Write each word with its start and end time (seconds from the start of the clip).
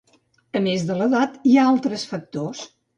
A 0.59 0.61
més 0.69 0.87
de 0.89 0.97
l'edat, 1.03 1.37
hi 1.45 1.55
ha 1.61 1.69
altres 1.77 2.11
factors. 2.15 2.69